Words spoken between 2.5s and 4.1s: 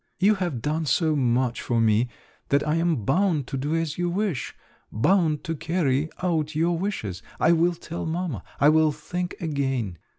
I am bound to do as you